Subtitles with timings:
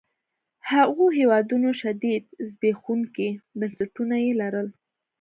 [0.71, 4.67] هغو هېوادونو شدید زبېښونکي بنسټونه يې لرل.